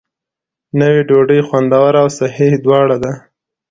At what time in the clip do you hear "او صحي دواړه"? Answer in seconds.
2.03-2.95